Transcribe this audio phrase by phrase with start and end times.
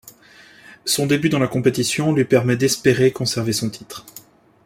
[0.83, 4.03] Son début dans la compétition lui permet d'espérer conserver son titre.